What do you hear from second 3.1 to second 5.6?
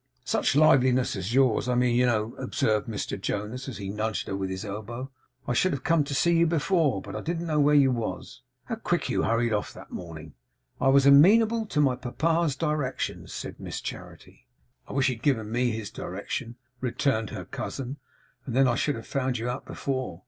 Jonas, as he nudged her with his elbow. 'I